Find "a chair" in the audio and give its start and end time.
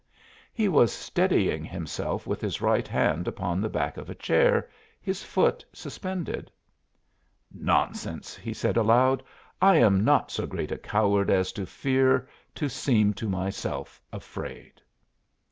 4.09-4.67